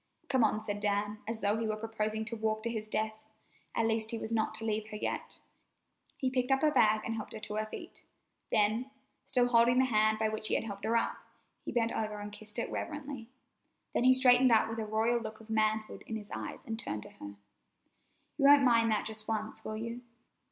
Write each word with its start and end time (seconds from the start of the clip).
"Come 0.29 0.43
on," 0.43 0.63
said 0.63 0.79
Dan, 0.79 1.19
as 1.27 1.41
though 1.41 1.57
he 1.57 1.67
were 1.67 1.75
proposing 1.75 2.25
to 2.25 2.35
walk 2.35 2.63
to 2.63 2.71
his 2.71 2.87
death. 2.87 3.13
At 3.75 3.85
least, 3.85 4.09
he 4.09 4.17
was 4.17 4.31
not 4.31 4.55
to 4.55 4.65
leave 4.65 4.87
her 4.87 4.95
yet. 4.97 5.37
He 6.17 6.31
picked 6.31 6.49
up 6.49 6.63
her 6.63 6.71
bag, 6.71 7.01
and 7.05 7.13
helped 7.13 7.33
her 7.33 7.39
to 7.41 7.53
her 7.57 7.67
feet; 7.67 8.01
then, 8.51 8.89
still 9.27 9.49
holding 9.49 9.77
the 9.77 9.85
hand 9.85 10.17
by 10.17 10.27
which 10.27 10.47
he 10.47 10.55
had 10.55 10.63
helped 10.63 10.85
her 10.85 10.97
up, 10.97 11.17
he 11.63 11.71
bent 11.71 11.91
over 11.91 12.17
and 12.17 12.31
kissed 12.31 12.57
it 12.57 12.71
reverently. 12.71 13.29
Then 13.93 14.03
he 14.03 14.15
straightened 14.15 14.51
up 14.51 14.67
with 14.69 14.79
a 14.79 14.85
royal 14.85 15.21
look 15.21 15.39
of 15.39 15.51
manhood 15.51 16.03
in 16.07 16.15
his 16.15 16.31
eyes 16.31 16.65
and 16.65 16.79
turned 16.79 17.03
to 17.03 17.11
her: 17.11 17.35
"You 18.39 18.45
won't 18.45 18.63
mind 18.63 18.89
that 18.89 19.05
just 19.05 19.27
once, 19.27 19.63
will 19.63 19.77
you? 19.77 20.01